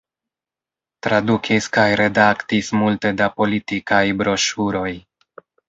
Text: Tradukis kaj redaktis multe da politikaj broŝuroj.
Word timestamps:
Tradukis 1.07 1.67
kaj 1.75 1.83
redaktis 2.01 2.73
multe 2.79 3.13
da 3.21 3.29
politikaj 3.37 4.03
broŝuroj. 4.25 4.91